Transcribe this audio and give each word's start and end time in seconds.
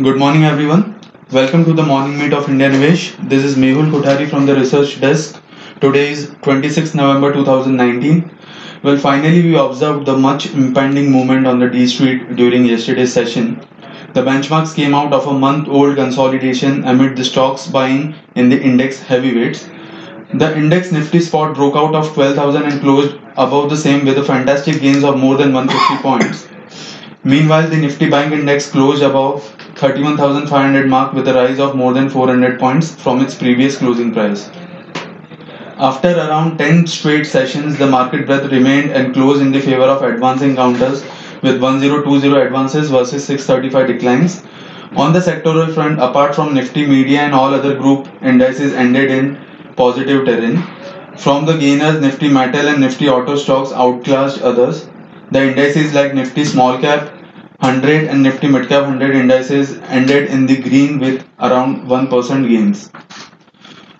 Good 0.00 0.16
morning, 0.16 0.44
everyone. 0.44 1.00
Welcome 1.32 1.64
to 1.64 1.72
the 1.72 1.82
morning 1.82 2.16
meet 2.20 2.32
of 2.32 2.48
India 2.48 2.70
Nivesh. 2.70 3.16
This 3.28 3.42
is 3.42 3.56
Mehul 3.56 3.90
Kothari 3.90 4.30
from 4.30 4.46
the 4.46 4.54
research 4.54 5.00
desk. 5.00 5.42
Today 5.80 6.10
is 6.10 6.36
26 6.42 6.94
November 6.94 7.32
2019. 7.32 8.30
Well, 8.84 8.96
finally, 8.96 9.42
we 9.42 9.58
observed 9.58 10.06
the 10.06 10.16
much 10.16 10.54
impending 10.54 11.10
movement 11.10 11.48
on 11.48 11.58
the 11.58 11.68
D 11.68 11.88
Street 11.88 12.36
during 12.36 12.64
yesterday's 12.64 13.12
session. 13.12 13.56
The 14.14 14.22
benchmarks 14.22 14.72
came 14.72 14.94
out 14.94 15.12
of 15.12 15.26
a 15.26 15.36
month 15.36 15.66
old 15.66 15.96
consolidation 15.96 16.84
amid 16.84 17.16
the 17.16 17.24
stocks 17.24 17.66
buying 17.66 18.14
in 18.36 18.50
the 18.50 18.62
index 18.62 19.00
heavyweights. 19.00 19.64
The 20.32 20.56
index 20.56 20.92
Nifty 20.92 21.18
spot 21.18 21.56
broke 21.56 21.74
out 21.74 21.96
of 21.96 22.14
12,000 22.14 22.62
and 22.62 22.80
closed 22.80 23.16
above 23.36 23.68
the 23.68 23.76
same 23.76 24.06
with 24.06 24.16
a 24.18 24.24
fantastic 24.24 24.80
gains 24.80 25.02
of 25.02 25.18
more 25.18 25.36
than 25.36 25.52
150 25.52 26.02
points. 26.04 26.46
Meanwhile, 27.24 27.68
the 27.68 27.78
Nifty 27.78 28.08
Bank 28.08 28.32
Index 28.32 28.70
closed 28.70 29.02
above 29.02 29.57
31,500 29.78 30.88
mark 30.88 31.12
with 31.12 31.28
a 31.28 31.34
rise 31.34 31.60
of 31.60 31.76
more 31.76 31.92
than 31.92 32.10
400 32.10 32.58
points 32.58 32.96
from 33.00 33.20
its 33.20 33.36
previous 33.36 33.78
closing 33.78 34.12
price. 34.12 34.50
After 35.78 36.10
around 36.16 36.58
10 36.58 36.88
straight 36.88 37.24
sessions, 37.24 37.78
the 37.78 37.86
market 37.86 38.26
breadth 38.26 38.50
remained 38.50 38.90
and 38.90 39.14
closed 39.14 39.40
in 39.40 39.52
the 39.52 39.60
favor 39.60 39.84
of 39.84 40.02
advancing 40.02 40.56
counters 40.56 41.04
with 41.44 41.62
1020 41.62 42.26
advances 42.40 42.90
versus 42.90 43.24
635 43.24 43.86
declines. 43.86 44.42
On 44.96 45.12
the 45.12 45.20
sectoral 45.20 45.72
front, 45.72 46.00
apart 46.00 46.34
from 46.34 46.54
Nifty 46.54 46.84
Media 46.84 47.20
and 47.20 47.32
all 47.32 47.54
other 47.54 47.76
group 47.78 48.08
indices 48.20 48.74
ended 48.74 49.12
in 49.12 49.38
positive 49.76 50.24
terrain. 50.24 50.60
From 51.16 51.46
the 51.46 51.56
gainers, 51.56 52.00
Nifty 52.00 52.28
Metal 52.28 52.66
and 52.66 52.80
Nifty 52.80 53.08
Auto 53.08 53.36
stocks 53.36 53.70
outclassed 53.70 54.42
others. 54.42 54.88
The 55.30 55.50
indices 55.50 55.94
like 55.94 56.14
Nifty 56.14 56.44
Small 56.44 56.78
Cap 56.78 57.17
100 57.60 58.04
and 58.04 58.22
Nifty 58.22 58.46
Midcap 58.46 58.82
100 58.82 59.16
indices 59.16 59.78
ended 59.88 60.30
in 60.30 60.46
the 60.46 60.56
green 60.62 61.00
with 61.00 61.26
around 61.40 61.88
1% 61.88 62.48
gains. 62.48 62.90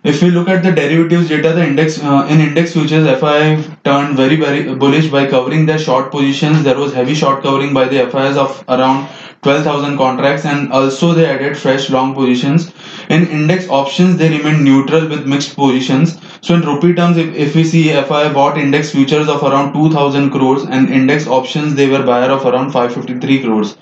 If 0.04 0.22
we 0.22 0.30
look 0.30 0.48
at 0.48 0.62
the 0.62 0.70
derivatives 0.70 1.28
data, 1.28 1.52
the 1.52 1.66
index 1.66 2.00
uh, 2.00 2.24
in 2.30 2.40
index 2.40 2.72
futures, 2.72 3.04
FI 3.18 3.60
turned 3.84 4.16
very 4.16 4.36
very 4.36 4.72
bullish 4.76 5.08
by 5.08 5.26
covering 5.28 5.66
their 5.66 5.78
short 5.78 6.12
positions. 6.12 6.62
There 6.62 6.78
was 6.78 6.94
heavy 6.94 7.16
short 7.16 7.42
covering 7.42 7.74
by 7.74 7.86
the 7.88 8.08
FIs 8.08 8.36
of 8.36 8.62
around 8.68 9.08
12,000 9.42 9.96
contracts, 9.98 10.44
and 10.44 10.72
also 10.72 11.12
they 11.12 11.26
added 11.26 11.58
fresh 11.58 11.90
long 11.90 12.14
positions. 12.14 12.72
In 13.10 13.26
index 13.26 13.68
options, 13.68 14.18
they 14.18 14.30
remained 14.30 14.64
neutral 14.64 15.08
with 15.08 15.26
mixed 15.26 15.56
positions. 15.56 16.16
So 16.40 16.54
in 16.54 16.62
rupee 16.62 16.94
terms, 16.94 17.16
if, 17.16 17.34
if 17.34 17.54
we 17.54 17.64
see 17.64 17.92
FI 17.92 18.32
bought 18.32 18.58
index 18.58 18.90
futures 18.90 19.28
of 19.28 19.42
around 19.42 19.72
2,000 19.72 20.30
crores 20.30 20.64
and 20.64 20.88
index 20.88 21.26
options, 21.26 21.74
they 21.74 21.88
were 21.88 22.02
buyer 22.02 22.30
of 22.30 22.46
around 22.46 22.70
553 22.70 23.42
crores. 23.42 23.76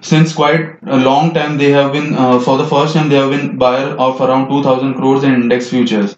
Since 0.00 0.34
quite 0.34 0.76
a 0.86 0.96
long 0.96 1.32
time 1.32 1.58
they 1.58 1.70
have 1.70 1.92
been 1.92 2.14
uh, 2.14 2.38
for 2.40 2.58
the 2.58 2.66
first 2.66 2.94
time 2.94 3.08
they 3.08 3.16
have 3.16 3.30
been 3.30 3.56
buyer 3.56 3.96
of 3.96 4.20
around 4.20 4.48
2000 4.48 4.94
crores 4.94 5.24
in 5.24 5.32
index 5.32 5.70
futures. 5.70 6.16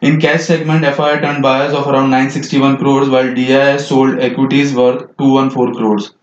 In 0.00 0.20
cash 0.20 0.42
segment 0.42 0.84
FI 0.84 1.20
turned 1.20 1.42
buyers 1.42 1.74
of 1.74 1.86
around 1.88 2.10
961 2.10 2.78
crores 2.78 3.08
while 3.08 3.34
DIS 3.34 3.88
sold 3.88 4.20
equities 4.20 4.72
worth 4.74 5.16
214 5.18 5.74
crores. 5.74 6.14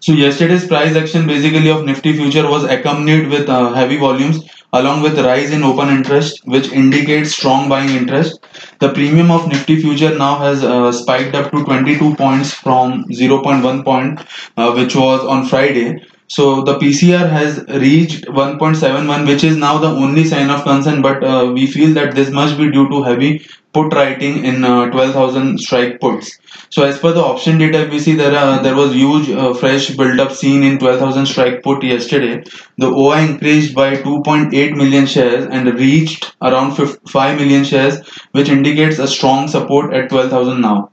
So 0.00 0.12
yesterday's 0.12 0.66
price 0.66 0.94
action 0.94 1.26
basically 1.26 1.70
of 1.70 1.84
nifty 1.84 2.12
future 2.12 2.48
was 2.48 2.64
accompanied 2.64 3.28
with 3.28 3.48
uh, 3.48 3.72
heavy 3.72 3.96
volumes 3.96 4.44
along 4.72 5.02
with 5.02 5.18
rise 5.18 5.50
in 5.50 5.62
open 5.62 5.88
interest 5.88 6.40
which 6.44 6.70
indicates 6.72 7.32
strong 7.32 7.68
buying 7.68 7.90
interest. 7.90 8.40
The 8.80 8.92
premium 8.92 9.30
of 9.30 9.48
nifty 9.48 9.80
future 9.80 10.16
now 10.16 10.38
has 10.38 10.62
uh, 10.62 10.92
spiked 10.92 11.34
up 11.34 11.50
to 11.52 11.64
22 11.64 12.14
points 12.16 12.52
from 12.52 13.04
0.1 13.06 13.84
point 13.84 14.20
uh, 14.56 14.72
which 14.72 14.94
was 14.94 15.24
on 15.24 15.46
friday 15.46 16.04
so 16.28 16.62
the 16.62 16.74
pcr 16.78 17.28
has 17.30 17.64
reached 17.84 18.26
1.71 18.26 19.26
which 19.26 19.44
is 19.44 19.56
now 19.56 19.78
the 19.78 19.92
only 20.04 20.24
sign 20.24 20.50
of 20.50 20.62
concern 20.62 21.02
but 21.02 21.24
uh, 21.24 21.50
we 21.52 21.66
feel 21.66 21.94
that 21.94 22.14
this 22.14 22.30
must 22.30 22.58
be 22.58 22.70
due 22.70 22.88
to 22.88 23.02
heavy 23.02 23.32
put 23.72 23.92
writing 23.94 24.44
in 24.44 24.64
uh, 24.64 24.90
12000 24.90 25.58
strike 25.58 26.00
puts. 26.00 26.38
So 26.70 26.84
as 26.84 26.98
per 26.98 27.12
the 27.12 27.22
option 27.22 27.58
data 27.58 27.88
we 27.90 27.98
see 27.98 28.14
there 28.14 28.34
uh, 28.34 28.62
there 28.62 28.74
was 28.74 28.94
huge 28.94 29.30
uh, 29.30 29.52
fresh 29.54 29.90
build 29.90 30.20
up 30.20 30.32
seen 30.32 30.62
in 30.62 30.78
12000 30.78 31.26
strike 31.26 31.62
put 31.62 31.82
yesterday. 31.82 32.42
The 32.78 32.90
oi 32.90 33.20
increased 33.20 33.74
by 33.74 33.96
2.8 33.96 34.76
million 34.76 35.06
shares 35.06 35.46
and 35.46 35.72
reached 35.78 36.34
around 36.42 36.76
5 36.76 37.38
million 37.38 37.64
shares 37.64 38.00
which 38.32 38.48
indicates 38.48 38.98
a 38.98 39.08
strong 39.08 39.48
support 39.48 39.92
at 39.94 40.08
12000 40.10 40.60
now 40.60 40.90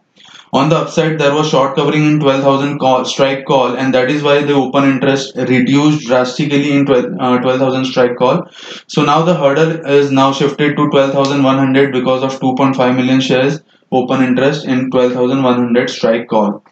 on 0.53 0.69
the 0.69 0.77
upside, 0.77 1.19
there 1.19 1.33
was 1.33 1.49
short 1.49 1.75
covering 1.75 2.05
in 2.05 2.19
12,000 2.19 2.79
call, 2.79 3.03
strike 3.05 3.45
call, 3.45 3.75
and 3.75 3.93
that 3.93 4.09
is 4.09 4.23
why 4.23 4.41
the 4.41 4.53
open 4.53 4.85
interest 4.85 5.35
reduced 5.35 6.07
drastically 6.07 6.71
in 6.71 6.85
12,000 6.85 7.41
12, 7.41 7.61
uh, 7.61 7.83
strike 7.83 8.15
call. 8.15 8.47
So 8.87 9.03
now 9.03 9.23
the 9.23 9.35
hurdle 9.35 9.85
is 9.85 10.11
now 10.11 10.31
shifted 10.31 10.77
to 10.77 10.89
12,100 10.89 11.91
because 11.91 12.23
of 12.23 12.39
2.5 12.39 12.95
million 12.95 13.19
shares 13.21 13.61
open 13.91 14.23
interest 14.23 14.65
in 14.65 14.89
12,100 14.91 15.89
strike 15.89 16.27
call. 16.27 16.63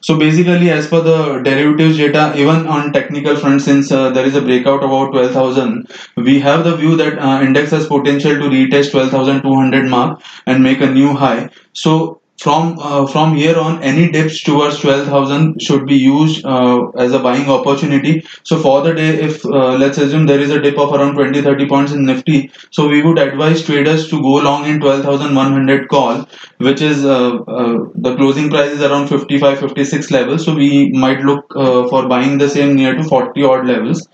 So 0.00 0.18
basically, 0.18 0.70
as 0.70 0.88
per 0.88 1.00
the 1.00 1.40
derivatives 1.42 1.96
data, 1.96 2.32
even 2.36 2.66
on 2.66 2.92
technical 2.92 3.36
front, 3.36 3.62
since 3.62 3.92
uh, 3.92 4.10
there 4.10 4.24
is 4.24 4.34
a 4.34 4.42
breakout 4.42 4.82
about 4.82 5.12
12,000, 5.12 5.88
we 6.16 6.40
have 6.40 6.64
the 6.64 6.76
view 6.76 6.96
that 6.96 7.18
uh, 7.18 7.40
index 7.42 7.70
has 7.70 7.86
potential 7.86 8.34
to 8.34 8.48
retest 8.48 8.90
12,200 8.92 9.88
mark 9.88 10.20
and 10.46 10.62
make 10.62 10.80
a 10.80 10.90
new 10.90 11.14
high. 11.14 11.50
So 11.72 12.21
from 12.42 12.76
uh, 12.80 13.06
from 13.06 13.36
here 13.36 13.56
on 13.56 13.82
any 13.82 14.10
dips 14.10 14.42
towards 14.42 14.78
12000 14.80 15.62
should 15.62 15.86
be 15.86 15.96
used 15.96 16.44
uh, 16.44 16.88
as 17.04 17.12
a 17.12 17.20
buying 17.26 17.48
opportunity. 17.48 18.14
So 18.42 18.58
for 18.60 18.82
the 18.82 18.94
day 18.94 19.10
if 19.26 19.44
uh, 19.44 19.74
let's 19.82 19.98
assume 19.98 20.26
there 20.26 20.40
is 20.40 20.50
a 20.50 20.60
dip 20.60 20.78
of 20.78 20.92
around 20.92 21.14
20 21.14 21.42
30 21.42 21.68
points 21.72 21.92
in 21.92 22.04
nifty 22.04 22.50
so 22.70 22.88
we 22.88 23.02
would 23.02 23.18
advise 23.18 23.62
traders 23.64 24.08
to 24.08 24.20
go 24.22 24.34
long 24.48 24.66
in 24.66 24.80
12100 24.80 25.88
call 25.88 26.26
which 26.58 26.82
is 26.82 27.04
uh, 27.04 27.34
uh, 27.58 27.86
the 28.06 28.16
closing 28.16 28.50
price 28.50 28.72
is 28.72 28.82
around 28.82 29.08
55 29.08 29.60
56 29.60 30.10
levels 30.10 30.44
so 30.44 30.54
we 30.54 30.90
might 31.04 31.20
look 31.20 31.56
uh, 31.56 31.88
for 31.88 32.08
buying 32.08 32.38
the 32.38 32.48
same 32.48 32.74
near 32.74 32.94
to 32.94 33.04
40 33.04 33.44
odd 33.44 33.66
levels. 33.66 34.08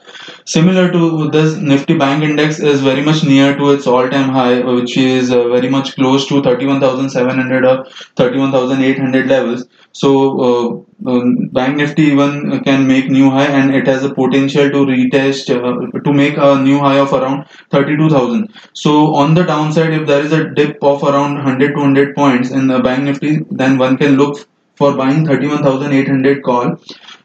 Similar 0.45 0.91
to 0.93 1.31
this 1.31 1.57
nifty 1.57 1.97
bank 1.97 2.23
index 2.23 2.59
is 2.59 2.81
very 2.81 3.03
much 3.03 3.25
near 3.25 3.57
to 3.57 3.71
its 3.71 3.87
all 3.87 4.09
time 4.09 4.31
high 4.31 4.61
which 4.61 4.97
is 4.97 5.31
very 5.31 5.69
much 5.69 5.95
close 5.95 6.27
to 6.29 6.43
31700 6.43 7.65
or 7.65 7.87
31800 8.19 9.27
levels. 9.27 9.67
So 9.93 10.11
uh, 10.49 10.89
um, 11.07 11.49
bank 11.49 11.77
nifty 11.77 12.03
even 12.03 12.63
can 12.65 12.87
make 12.87 13.09
new 13.09 13.31
high 13.31 13.47
and 13.47 13.75
it 13.75 13.87
has 13.87 14.05
a 14.05 14.13
potential 14.13 14.69
to 14.71 14.85
retest 14.85 15.49
uh, 15.49 16.01
to 16.01 16.13
make 16.13 16.37
a 16.37 16.61
new 16.61 16.79
high 16.79 16.99
of 16.99 17.13
around 17.13 17.47
32000 17.71 18.53
so 18.73 19.15
on 19.15 19.35
the 19.35 19.45
downside 19.45 19.93
if 19.93 20.07
there 20.07 20.23
is 20.25 20.33
a 20.33 20.51
dip 20.51 20.83
of 20.83 21.03
around 21.05 21.35
100 21.35 21.69
to 21.69 21.81
100 21.81 22.17
points 22.17 22.51
in 22.51 22.67
the 22.67 22.81
bank 22.81 23.05
nifty 23.05 23.39
then 23.51 23.79
one 23.79 23.97
can 23.97 24.17
look 24.17 24.49
for 24.75 24.97
buying 24.97 25.25
31800 25.25 26.43
call 26.43 26.77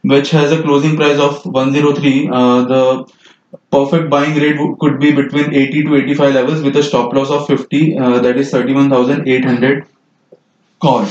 which 0.04 0.30
has 0.30 0.52
a 0.52 0.62
closing 0.62 0.96
price 0.96 1.20
of 1.20 1.44
103 1.46 2.30
uh, 2.32 2.64
the 2.66 3.12
perfect 3.72 4.10
buying 4.10 4.36
rate 4.36 4.60
could 4.80 5.00
be 5.00 5.12
between 5.12 5.54
80 5.54 5.84
to 5.84 5.96
85 5.96 6.34
levels 6.36 6.62
with 6.62 6.76
a 6.76 6.84
stop 6.84 7.14
loss 7.14 7.32
of 7.32 7.48
50 7.48 7.98
uh, 7.98 8.20
that 8.20 8.38
is 8.38 8.52
31800 8.52 9.88
call. 10.84 11.08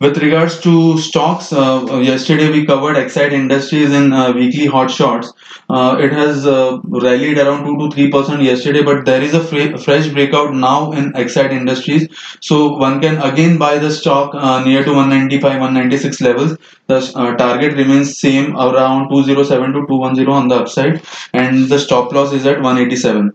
With 0.00 0.18
regards 0.18 0.60
to 0.60 0.96
stocks, 0.96 1.52
uh, 1.52 1.84
uh, 1.84 1.98
yesterday 1.98 2.50
we 2.50 2.64
covered 2.64 2.94
Exide 2.94 3.32
Industries 3.32 3.92
in 3.92 4.12
uh, 4.12 4.32
weekly 4.32 4.66
hot 4.66 4.92
shots. 4.92 5.32
Uh, 5.68 5.96
it 6.00 6.12
has 6.12 6.46
uh, 6.46 6.78
rallied 6.84 7.36
around 7.36 7.64
2 7.64 7.78
to 7.80 7.90
3 7.94 8.12
percent 8.12 8.42
yesterday, 8.42 8.82
but 8.90 9.04
there 9.04 9.20
is 9.20 9.34
a 9.34 9.42
fresh 9.86 10.06
breakout 10.18 10.54
now 10.54 10.92
in 10.92 11.12
Exide 11.24 11.50
Industries. 11.50 12.06
So 12.40 12.76
one 12.84 13.00
can 13.00 13.20
again 13.30 13.58
buy 13.58 13.78
the 13.78 13.90
stock 13.90 14.36
uh, 14.36 14.64
near 14.64 14.84
to 14.84 14.92
195, 14.92 15.42
196 15.42 16.20
levels. 16.20 16.56
The 16.86 17.00
target 17.36 17.76
remains 17.82 18.18
same 18.20 18.56
around 18.56 19.08
207 19.10 19.72
to 19.72 19.86
210 19.88 20.28
on 20.28 20.46
the 20.46 20.60
upside, 20.62 21.02
and 21.32 21.68
the 21.68 21.80
stop 21.86 22.12
loss 22.12 22.32
is 22.32 22.46
at 22.46 22.62
187 22.62 23.32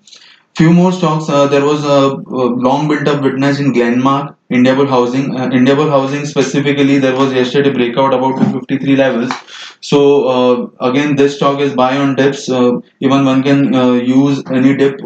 few 0.56 0.72
more 0.72 0.92
stocks 0.92 1.30
uh, 1.30 1.48
there 1.48 1.66
was 1.66 1.84
a, 1.84 2.16
long 2.68 2.88
built 2.88 3.08
up 3.08 3.24
witness 3.24 3.60
in 3.60 3.74
Glenmark 3.74 4.36
Indiabulls 4.52 4.90
Housing 4.90 5.36
uh, 5.36 5.48
Indiabulls 5.50 5.90
Housing 5.90 6.26
specifically 6.26 7.00
there 7.00 7.16
was 7.16 7.34
yesterday 7.34 7.72
breakout 7.72 8.14
about 8.14 8.38
253 8.38 8.96
levels. 8.96 9.32
So 9.82 10.28
uh, 10.28 10.90
again 10.90 11.16
this 11.16 11.36
stock 11.38 11.60
is 11.60 11.74
buy 11.74 11.98
on 11.98 12.16
dips 12.16 12.50
uh, 12.50 12.74
even 13.00 13.26
one 13.26 13.44
can 13.44 13.74
use 14.06 14.44
any 14.52 14.78
dip 14.78 15.00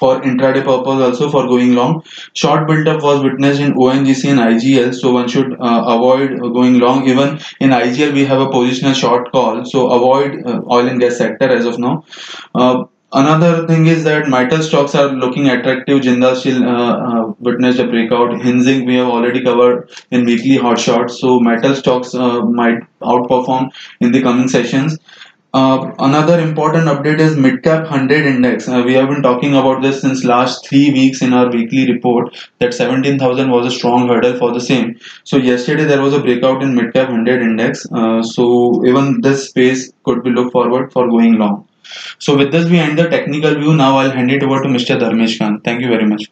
for 0.00 0.20
intraday 0.28 0.64
purpose 0.64 1.00
also 1.06 1.30
for 1.30 1.46
going 1.46 1.74
long. 1.74 2.02
Short 2.34 2.66
built 2.66 2.88
up 2.88 3.02
was 3.02 3.22
witnessed 3.22 3.60
in 3.60 3.74
ONGC 3.74 4.30
and 4.30 4.40
IGL 4.40 4.94
so 4.94 5.12
one 5.12 5.28
should 5.28 5.52
uh, 5.60 5.82
avoid 5.96 6.38
going 6.58 6.78
long. 6.78 7.06
Even 7.08 7.38
in 7.60 7.70
IGL 7.80 8.14
we 8.14 8.24
have 8.24 8.40
a 8.40 8.46
positional 8.46 8.94
short 8.94 9.30
call 9.32 9.64
so 9.64 9.90
avoid 9.98 10.46
uh, 10.46 10.60
oil 10.70 10.88
and 10.88 11.00
gas 11.00 11.18
sector 11.18 11.50
as 11.58 11.66
of 11.66 11.78
now. 11.78 12.04
Uh, 12.54 12.84
Another 13.12 13.66
thing 13.66 13.86
is 13.86 14.04
that 14.04 14.28
metal 14.28 14.62
stocks 14.62 14.94
are 14.94 15.08
looking 15.08 15.48
attractive. 15.48 16.00
Jindal 16.00 16.36
Steel 16.36 16.62
uh, 16.62 16.92
uh, 16.92 17.34
witnessed 17.40 17.80
a 17.80 17.86
breakout. 17.88 18.30
Henzing 18.30 18.86
we 18.86 18.94
have 18.94 19.08
already 19.08 19.42
covered 19.42 19.90
in 20.12 20.24
weekly 20.24 20.56
hot 20.56 20.78
shots. 20.78 21.20
So 21.20 21.40
metal 21.40 21.74
stocks 21.74 22.14
uh, 22.14 22.42
might 22.42 22.78
outperform 23.00 23.72
in 24.00 24.12
the 24.12 24.22
coming 24.22 24.46
sessions. 24.46 24.96
Uh, 25.52 25.92
another 25.98 26.38
important 26.38 26.84
update 26.86 27.18
is 27.18 27.34
midcap 27.34 27.82
100 27.82 28.24
index. 28.24 28.68
Uh, 28.68 28.84
we 28.86 28.94
have 28.94 29.08
been 29.08 29.22
talking 29.22 29.56
about 29.56 29.82
this 29.82 30.02
since 30.02 30.22
last 30.22 30.64
three 30.68 30.92
weeks 30.92 31.20
in 31.20 31.32
our 31.32 31.50
weekly 31.50 31.90
report 31.92 32.48
that 32.60 32.72
17,000 32.72 33.50
was 33.50 33.66
a 33.66 33.76
strong 33.76 34.06
hurdle 34.06 34.38
for 34.38 34.52
the 34.52 34.60
same. 34.60 34.96
So 35.24 35.36
yesterday 35.36 35.84
there 35.84 36.00
was 36.00 36.14
a 36.14 36.20
breakout 36.20 36.62
in 36.62 36.76
midcap 36.76 37.08
100 37.08 37.42
index. 37.42 37.84
Uh, 37.90 38.22
so 38.22 38.86
even 38.86 39.20
this 39.20 39.48
space 39.48 39.92
could 40.04 40.22
be 40.22 40.30
look 40.30 40.52
forward 40.52 40.92
for 40.92 41.08
going 41.08 41.34
long. 41.34 41.66
So 42.18 42.36
with 42.36 42.52
this 42.52 42.68
we 42.68 42.78
end 42.78 42.98
the 42.98 43.08
technical 43.08 43.54
view. 43.54 43.74
Now 43.74 43.98
I'll 43.98 44.10
hand 44.10 44.30
it 44.30 44.42
over 44.42 44.62
to 44.62 44.68
Mr. 44.68 44.98
Dharmesh 44.98 45.38
Kant. 45.38 45.64
Thank 45.64 45.80
you 45.80 45.88
very 45.88 46.06
much. 46.06 46.30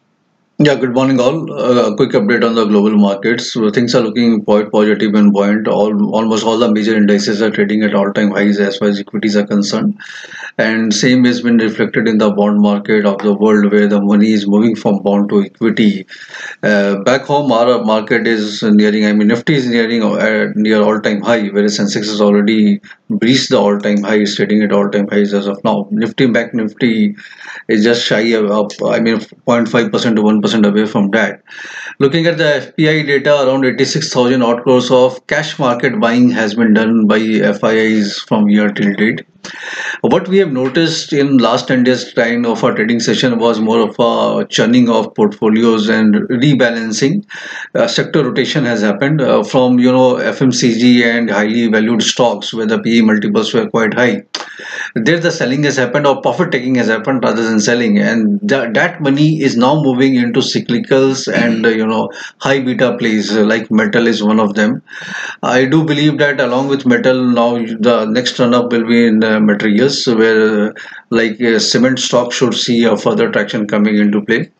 Yeah, 0.60 0.74
good 0.74 0.92
morning 0.92 1.20
all. 1.20 1.52
Uh, 1.52 1.94
quick 1.94 2.10
update 2.10 2.44
on 2.44 2.56
the 2.56 2.64
global 2.64 2.96
markets. 2.96 3.52
Things 3.72 3.94
are 3.94 4.00
looking 4.00 4.44
quite 4.44 4.72
positive 4.72 5.14
and 5.14 5.32
buoyant. 5.32 5.68
All 5.68 6.12
almost 6.12 6.44
all 6.44 6.58
the 6.58 6.68
major 6.68 6.96
indices 6.96 7.40
are 7.40 7.50
trading 7.50 7.84
at 7.84 7.94
all-time 7.94 8.32
highs 8.32 8.58
as 8.58 8.76
far 8.76 8.88
as 8.88 8.98
equities 8.98 9.36
are 9.36 9.46
concerned, 9.46 9.96
and 10.58 10.92
same 10.92 11.22
has 11.26 11.42
been 11.42 11.58
reflected 11.58 12.08
in 12.08 12.18
the 12.18 12.32
bond 12.32 12.60
market 12.60 13.06
of 13.06 13.18
the 13.18 13.34
world, 13.34 13.70
where 13.70 13.86
the 13.86 14.00
money 14.00 14.32
is 14.32 14.48
moving 14.48 14.74
from 14.74 15.00
bond 15.00 15.28
to 15.28 15.44
equity. 15.44 16.08
Uh, 16.64 16.96
back 17.04 17.22
home, 17.22 17.52
our 17.52 17.84
market 17.84 18.26
is 18.26 18.60
nearing. 18.64 19.06
I 19.06 19.12
mean, 19.12 19.28
Nifty 19.28 19.54
is 19.54 19.68
nearing 19.68 20.02
uh, 20.02 20.46
near 20.56 20.82
all-time 20.82 21.20
high, 21.20 21.46
whereas 21.50 21.78
Sensex 21.78 22.10
has 22.10 22.20
already 22.20 22.80
breached 23.08 23.50
the 23.50 23.58
all-time 23.60 24.02
high, 24.02 24.18
is 24.26 24.34
trading 24.34 24.64
at 24.64 24.72
all-time 24.72 25.06
highs 25.06 25.32
as 25.34 25.46
of 25.46 25.62
now. 25.62 25.86
Nifty 25.92 26.26
back 26.26 26.52
Nifty 26.52 27.14
is 27.68 27.84
just 27.84 28.04
shy 28.04 28.34
of, 28.34 28.72
I 28.84 28.98
mean, 28.98 29.18
0.5 29.18 29.92
percent 29.92 30.16
to 30.16 30.22
1 30.22 30.40
percent 30.48 30.66
away 30.66 30.86
from 30.86 31.10
that. 31.10 31.42
Looking 31.98 32.26
at 32.26 32.38
the 32.38 32.72
FPI 32.78 33.06
data, 33.06 33.46
around 33.46 33.64
86,000 33.64 34.42
odd 34.42 34.62
crores 34.62 34.90
of 34.90 35.26
cash 35.26 35.58
market 35.58 36.00
buying 36.00 36.30
has 36.30 36.54
been 36.54 36.74
done 36.74 37.06
by 37.06 37.18
FIIs 37.18 38.20
from 38.26 38.48
year 38.48 38.70
till 38.70 38.94
date. 38.94 39.26
What 40.00 40.28
we 40.28 40.38
have 40.38 40.52
noticed 40.52 41.12
in 41.12 41.38
last 41.38 41.68
10 41.68 41.84
days 41.84 42.12
time 42.12 42.44
of 42.44 42.62
our 42.62 42.74
trading 42.74 43.00
session 43.00 43.38
was 43.38 43.60
more 43.60 43.80
of 43.80 43.96
a 43.98 44.46
churning 44.46 44.88
of 44.88 45.14
portfolios 45.14 45.88
and 45.88 46.14
rebalancing. 46.14 47.24
Uh, 47.74 47.86
sector 47.88 48.24
rotation 48.24 48.64
has 48.64 48.82
happened 48.82 49.20
uh, 49.20 49.42
from 49.42 49.78
you 49.78 49.90
know 49.90 50.14
FMCG 50.16 51.02
and 51.02 51.30
highly 51.30 51.66
valued 51.68 52.02
stocks 52.02 52.52
where 52.52 52.66
the 52.66 52.80
PE 52.80 53.00
multiples 53.02 53.54
were 53.54 53.68
quite 53.68 53.94
high. 53.94 54.24
There 54.94 55.18
the 55.18 55.30
selling 55.30 55.62
has 55.64 55.76
happened 55.76 56.06
or 56.06 56.20
profit 56.20 56.50
taking 56.52 56.74
has 56.76 56.88
happened 56.88 57.22
rather 57.24 57.42
than 57.42 57.60
selling 57.60 57.98
and 57.98 58.40
th 58.52 58.72
that 58.78 59.00
money 59.06 59.28
is 59.48 59.56
now 59.64 59.74
moving 59.86 60.14
into 60.22 60.40
cyclicals 60.40 61.20
and 61.42 61.66
uh, 61.66 61.70
you 61.80 61.86
know 61.92 62.10
high 62.46 62.60
beta 62.68 62.88
plays 63.00 63.32
like 63.52 63.70
metal 63.70 64.06
is 64.12 64.22
one 64.22 64.40
of 64.46 64.54
them. 64.54 64.82
I 65.42 65.64
do 65.64 65.84
believe 65.84 66.18
that 66.18 66.40
along 66.40 66.68
with 66.68 66.86
metal 66.86 67.22
now 67.40 67.50
the 67.88 68.06
next 68.06 68.38
run 68.38 68.54
up 68.54 68.72
will 68.72 68.86
be 68.94 69.06
in 69.06 69.24
uh, 69.24 69.40
materials 69.40 70.06
where 70.06 70.74
like 71.10 71.40
uh, 71.40 71.58
cement 71.58 71.98
stock 71.98 72.32
should 72.32 72.54
see 72.54 72.84
a 72.84 72.96
further 72.96 73.30
traction 73.30 73.66
coming 73.66 73.96
into 73.98 74.22
play. 74.22 74.50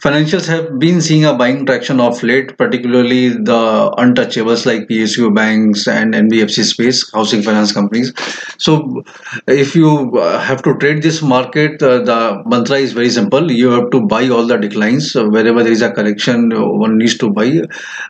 Financials 0.00 0.46
have 0.46 0.78
been 0.78 1.00
seeing 1.00 1.24
a 1.24 1.34
buying 1.34 1.64
traction 1.64 2.00
of 2.00 2.22
late, 2.22 2.56
particularly 2.58 3.30
the 3.30 3.90
untouchables 3.98 4.66
like 4.66 4.88
PSU 4.88 5.34
banks 5.34 5.88
and 5.88 6.14
NBFC 6.14 6.64
space, 6.64 7.10
housing 7.12 7.42
finance 7.42 7.72
companies. 7.72 8.12
So, 8.58 9.02
if 9.46 9.74
you 9.74 10.16
uh, 10.18 10.38
have 10.38 10.62
to 10.64 10.76
trade 10.76 11.02
this 11.02 11.22
market, 11.22 11.82
uh, 11.82 12.02
the 12.02 12.42
mantra 12.46 12.76
is 12.76 12.92
very 12.92 13.10
simple. 13.10 13.50
You 13.50 13.70
have 13.70 13.90
to 13.90 14.00
buy 14.00 14.28
all 14.28 14.46
the 14.46 14.56
declines. 14.56 15.12
So 15.12 15.28
wherever 15.28 15.62
there 15.62 15.72
is 15.72 15.82
a 15.82 15.90
correction, 15.90 16.50
one 16.50 16.98
needs 16.98 17.16
to 17.18 17.30
buy. 17.30 17.62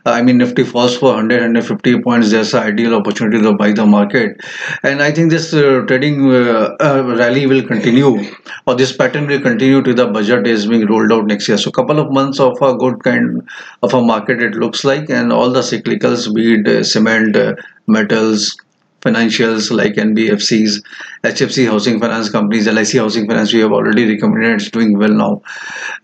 I 0.05 0.21
mean, 0.21 0.37
Nifty 0.39 0.63
falls 0.63 0.97
for 0.97 1.13
100, 1.13 1.35
150 1.35 2.01
points, 2.01 2.31
there's 2.31 2.53
an 2.53 2.63
ideal 2.63 2.95
opportunity 2.95 3.41
to 3.41 3.53
buy 3.53 3.71
the 3.71 3.85
market. 3.85 4.41
And 4.83 5.01
I 5.01 5.11
think 5.11 5.31
this 5.31 5.53
uh, 5.53 5.83
trading 5.87 6.33
uh, 6.33 6.75
uh, 6.79 7.15
rally 7.17 7.45
will 7.47 7.63
continue, 7.63 8.29
or 8.65 8.75
this 8.75 8.95
pattern 8.95 9.27
will 9.27 9.41
continue 9.41 9.81
to 9.81 9.93
the 9.93 10.07
budget 10.07 10.47
is 10.47 10.67
being 10.67 10.85
rolled 10.85 11.11
out 11.11 11.25
next 11.25 11.47
year. 11.47 11.57
So, 11.57 11.71
couple 11.77 11.99
of 11.99 12.11
months 12.11 12.39
of 12.39 12.61
a 12.61 12.75
good 12.83 13.03
kind 13.03 13.47
of 13.83 13.93
a 13.93 14.01
market 14.01 14.41
it 14.41 14.55
looks 14.55 14.83
like 14.83 15.09
and 15.09 15.31
all 15.31 15.51
the 15.57 15.65
cyclicals 15.71 16.33
be 16.37 16.45
it 16.55 16.67
uh, 16.67 16.83
cement 16.83 17.35
uh, 17.35 17.53
metals 17.87 18.55
financials 19.01 19.71
like 19.71 19.93
NBFCs, 19.93 20.81
HFC 21.23 21.67
housing 21.67 21.99
finance 21.99 22.29
companies, 22.29 22.67
LIC 22.67 22.93
housing 22.93 23.27
finance 23.27 23.53
we 23.53 23.59
have 23.59 23.71
already 23.71 24.09
recommended 24.09 24.61
it's 24.61 24.71
doing 24.71 24.97
well 24.97 25.13
now 25.13 25.41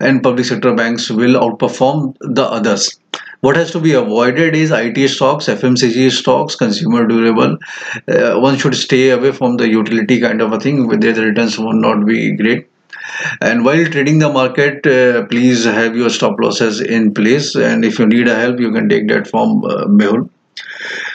and 0.00 0.22
public 0.22 0.46
sector 0.46 0.74
banks 0.74 1.10
will 1.10 1.40
outperform 1.40 2.16
the 2.20 2.44
others. 2.44 2.98
What 3.40 3.56
has 3.56 3.70
to 3.72 3.80
be 3.80 3.92
avoided 3.92 4.54
is 4.54 4.70
IT 4.70 5.08
stocks, 5.08 5.46
FMCG 5.46 6.10
stocks, 6.12 6.54
consumer 6.56 7.06
durable. 7.06 7.58
Uh, 8.08 8.40
one 8.40 8.56
should 8.56 8.74
stay 8.74 9.10
away 9.10 9.32
from 9.32 9.58
the 9.58 9.68
utility 9.68 10.18
kind 10.18 10.40
of 10.40 10.52
a 10.52 10.58
thing 10.58 10.86
where 10.86 10.96
the 10.96 11.12
returns 11.12 11.58
will 11.58 11.74
not 11.74 12.06
be 12.06 12.34
great 12.36 12.68
and 13.40 13.64
while 13.64 13.84
trading 13.86 14.18
the 14.18 14.32
market 14.32 14.86
uh, 14.86 15.24
please 15.26 15.64
have 15.64 15.96
your 15.96 16.10
stop 16.10 16.36
losses 16.38 16.80
in 16.80 17.12
place. 17.14 17.54
And 17.54 17.84
if 17.84 17.98
you 17.98 18.06
need 18.06 18.28
a 18.28 18.34
help 18.34 18.60
you 18.60 18.72
can 18.72 18.88
take 18.88 19.08
that 19.08 19.28
from 19.28 19.64
uh, 19.64 19.86
Mehul. 19.86 20.28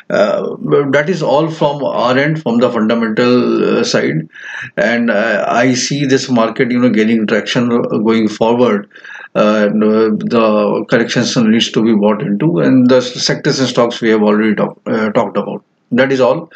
Uh, 0.10 0.56
that 0.92 1.08
is 1.08 1.22
all 1.22 1.50
from 1.52 1.84
our 1.84 2.18
end 2.18 2.42
from 2.42 2.58
the 2.58 2.72
fundamental 2.72 3.80
uh, 3.80 3.84
side. 3.84 4.28
And 4.78 5.12
uh, 5.12 5.46
i 5.48 5.74
see 5.74 6.06
this 6.06 6.30
market 6.30 6.72
you 6.72 6.80
know 6.80 6.90
gaining 6.90 7.28
traction 7.28 7.70
going 7.70 8.28
forward. 8.28 8.90
Uh, 9.36 9.68
the 9.68 10.86
corrections 10.90 11.38
needs 11.38 11.72
to 11.72 11.84
be 11.84 11.94
bought 11.94 12.22
into 12.22 12.60
and 12.60 12.90
the 12.90 13.02
sectors 13.02 13.60
and 13.60 13.70
stocks 13.70 14.02
we 14.02 14.10
have 14.10 14.24
already 14.24 14.56
talk, 14.56 14.82
uh, 14.88 15.12
talked 15.12 15.38
about. 15.38 15.64
That 15.92 16.12
is 16.12 16.20
all. 16.20 16.52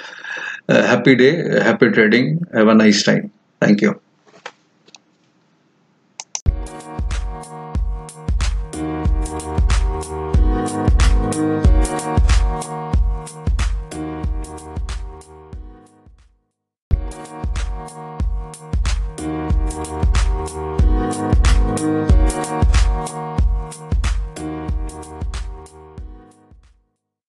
Uh, 0.67 0.81
happy 0.81 1.15
day 1.15 1.61
happy 1.61 1.89
trading. 1.91 2.41
Have 2.53 2.67
a 2.67 2.73
nice 2.75 3.03
time. 3.03 3.31
Thank 3.59 3.81
you 3.81 4.02